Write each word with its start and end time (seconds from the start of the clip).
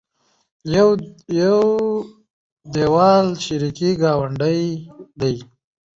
د 0.73 0.73
يو 1.41 1.59
دېول 2.73 3.25
شریکې 3.45 3.91
ګاونډۍ 4.01 4.61
دي 5.19 5.35